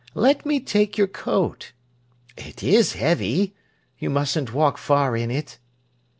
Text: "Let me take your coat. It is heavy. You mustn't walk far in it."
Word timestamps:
"Let 0.15 0.47
me 0.47 0.59
take 0.59 0.97
your 0.97 1.05
coat. 1.05 1.73
It 2.35 2.63
is 2.63 2.93
heavy. 2.93 3.53
You 3.99 4.09
mustn't 4.09 4.51
walk 4.51 4.79
far 4.79 5.15
in 5.15 5.29
it." 5.29 5.59